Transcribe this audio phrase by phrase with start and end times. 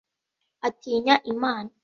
[0.67, 1.71] atinya imana